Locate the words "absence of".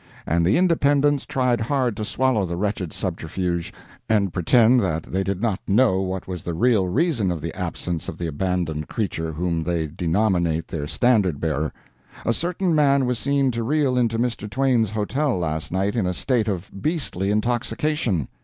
7.55-8.17